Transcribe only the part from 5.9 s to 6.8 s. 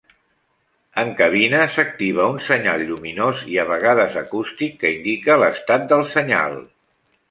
del senyal.